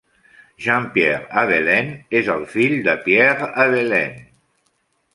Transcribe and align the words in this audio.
Jean-Pierre 0.67 1.27
Abelin 1.43 1.93
és 2.21 2.33
el 2.39 2.49
fill 2.57 2.75
de 2.91 2.99
Pierre 3.07 3.53
Abelin. 3.67 4.21